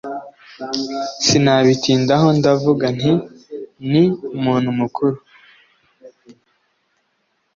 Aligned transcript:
sinabitindaho 1.25 2.27
ndavuga 2.39 2.85
nti 2.97 3.11
ni 3.91 4.03
umuntu 4.37 4.69
mukuru 4.79 5.17